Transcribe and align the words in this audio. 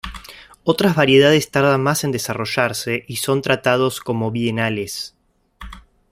Otras 0.63 0.95
variedades 0.95 1.51
tardan 1.51 1.79
más 1.83 2.03
en 2.03 2.11
desarrollarse 2.11 3.05
y 3.07 3.17
son 3.17 3.43
tratados 3.43 3.99
como 3.99 4.31
bienales. 4.31 5.15